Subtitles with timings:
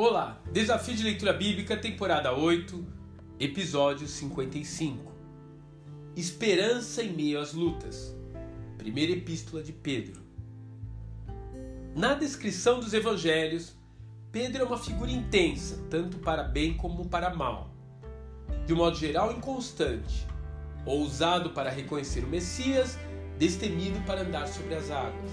[0.00, 2.86] Olá, Desafio de Leitura Bíblica, temporada 8,
[3.40, 5.12] episódio 55.
[6.14, 8.14] Esperança em meio às lutas.
[8.76, 10.22] Primeira epístola de Pedro.
[11.96, 13.74] Na descrição dos evangelhos,
[14.30, 17.74] Pedro é uma figura intensa, tanto para bem como para mal.
[18.66, 20.24] De um modo geral, inconstante,
[20.86, 22.96] ousado para reconhecer o Messias,
[23.36, 25.32] destemido para andar sobre as águas.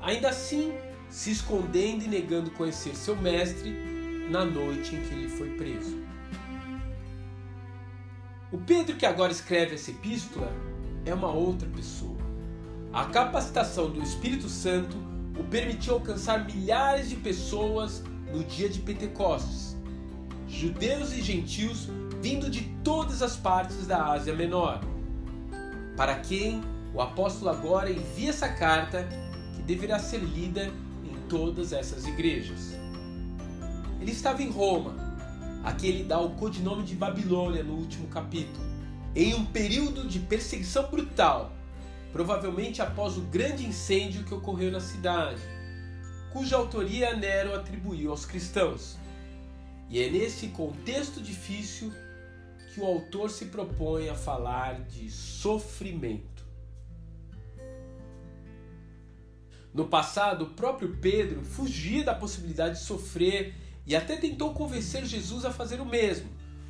[0.00, 0.72] Ainda assim,
[1.08, 3.70] se escondendo e negando conhecer seu mestre
[4.30, 6.02] na noite em que ele foi preso.
[8.50, 10.52] O Pedro que agora escreve essa epístola
[11.04, 12.16] é uma outra pessoa.
[12.92, 14.96] A capacitação do Espírito Santo
[15.38, 18.02] o permitiu alcançar milhares de pessoas
[18.32, 19.76] no dia de Pentecostes,
[20.48, 21.88] judeus e gentios
[22.22, 24.80] vindo de todas as partes da Ásia Menor,
[25.96, 26.62] para quem
[26.94, 29.06] o apóstolo agora envia essa carta
[29.54, 30.70] que deverá ser lida
[31.34, 32.76] todas essas igrejas.
[34.00, 34.94] Ele estava em Roma,
[35.64, 38.64] a quem ele dá o codinome de Babilônia no último capítulo,
[39.16, 41.52] em um período de perseguição brutal,
[42.12, 45.42] provavelmente após o grande incêndio que ocorreu na cidade,
[46.32, 48.96] cuja autoria Nero atribuiu aos cristãos.
[49.90, 51.92] E é nesse contexto difícil
[52.72, 56.33] que o autor se propõe a falar de sofrimento.
[59.74, 65.44] No passado, o próprio Pedro fugia da possibilidade de sofrer e até tentou convencer Jesus
[65.44, 66.28] a fazer o mesmo,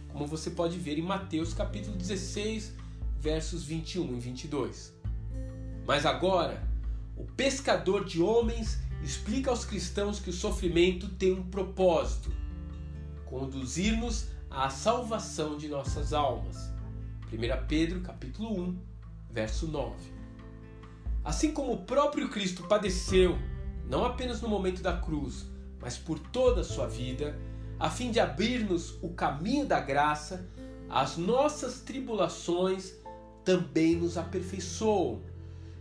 [0.09, 2.73] como você pode ver em Mateus capítulo 16,
[3.21, 4.95] versos 21 e 22.
[5.87, 6.67] Mas agora,
[7.15, 12.33] o pescador de homens explica aos cristãos que o sofrimento tem um propósito:
[13.27, 16.73] conduzir-nos à salvação de nossas almas.
[17.31, 18.79] 1 Pedro capítulo 1,
[19.31, 20.14] verso 9.
[21.25, 23.39] Assim como o próprio Cristo padeceu,
[23.89, 25.47] não apenas no momento da cruz,
[25.81, 27.35] mas por toda a sua vida,
[27.79, 30.47] a fim de abrir-nos o caminho da graça,
[30.89, 32.95] as nossas tribulações
[33.43, 35.23] também nos aperfeiçoam,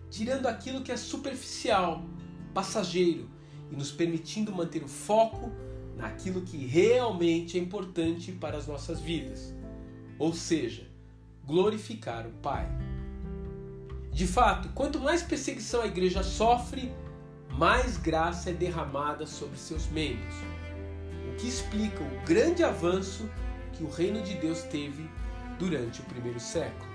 [0.10, 2.04] tirando aquilo que é superficial,
[2.54, 3.30] passageiro
[3.70, 5.52] e nos permitindo manter o foco
[5.98, 9.54] naquilo que realmente é importante para as nossas vidas,
[10.18, 10.88] ou seja,
[11.46, 12.93] glorificar o Pai.
[14.14, 16.94] De fato, quanto mais perseguição a igreja sofre,
[17.50, 20.36] mais graça é derramada sobre seus membros,
[21.32, 23.28] o que explica o grande avanço
[23.74, 25.10] que o reino de Deus teve
[25.58, 26.94] durante o primeiro século.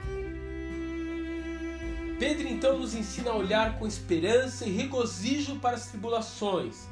[2.21, 6.87] Pedro então nos ensina a olhar com esperança e regozijo para as tribulações.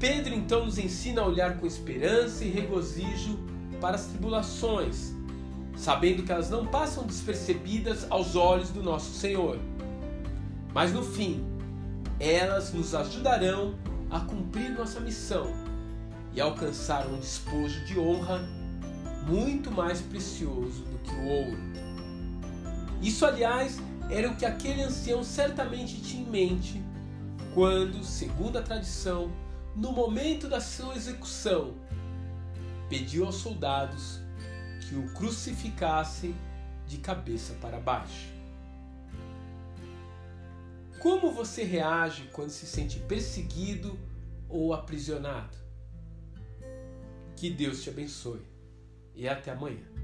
[0.00, 3.38] Pedro então nos ensina a olhar com esperança e regozijo
[3.80, 5.14] para as tribulações
[5.76, 9.58] sabendo que elas não passam despercebidas aos olhos do nosso Senhor.
[10.72, 11.44] Mas no fim,
[12.18, 13.74] elas nos ajudarão
[14.10, 15.52] a cumprir nossa missão
[16.32, 18.40] e alcançar um despojo de honra
[19.26, 21.58] muito mais precioso do que o ouro.
[23.02, 26.82] Isso, aliás, era o que aquele ancião certamente tinha em mente
[27.54, 29.30] quando, segundo a tradição,
[29.74, 31.74] no momento da sua execução,
[32.88, 34.20] pediu aos soldados
[34.86, 36.34] que o crucificassem
[36.86, 38.28] de cabeça para baixo.
[41.00, 43.98] Como você reage quando se sente perseguido
[44.48, 45.56] ou aprisionado?
[47.34, 48.42] Que Deus te abençoe
[49.14, 49.95] e até amanhã.